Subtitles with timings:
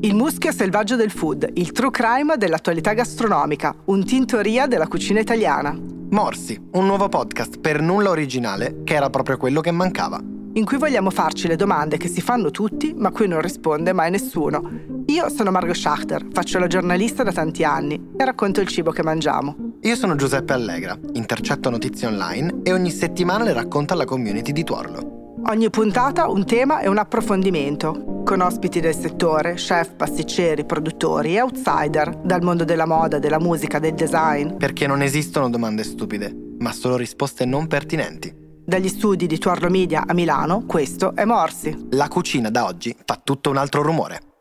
[0.00, 5.78] Il muschio selvaggio del food, il true crime dell'attualità gastronomica, un tintoria della cucina italiana.
[6.08, 10.18] Morsi, un nuovo podcast per nulla originale che era proprio quello che mancava.
[10.54, 14.10] In cui vogliamo farci le domande che si fanno tutti, ma cui non risponde mai
[14.10, 15.02] nessuno.
[15.06, 19.02] Io sono Margot Schachter, faccio la giornalista da tanti anni e racconto il cibo che
[19.02, 19.74] mangiamo.
[19.82, 24.64] Io sono Giuseppe Allegra, intercetto notizie online e ogni settimana le racconto alla community di
[24.64, 25.13] Tuorlo.
[25.46, 31.42] Ogni puntata un tema e un approfondimento con ospiti del settore, chef, pasticceri, produttori e
[31.42, 34.56] outsider dal mondo della moda, della musica, del design.
[34.56, 38.34] Perché non esistono domande stupide, ma solo risposte non pertinenti.
[38.64, 41.88] Dagli studi di Tuarlo Media a Milano, questo è Morsi.
[41.90, 44.33] La cucina da oggi fa tutto un altro rumore.